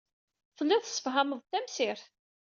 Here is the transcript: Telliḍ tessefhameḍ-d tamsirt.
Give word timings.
Telliḍ 0.57 0.81
tessefhameḍ-d 0.83 1.47
tamsirt. 1.51 2.03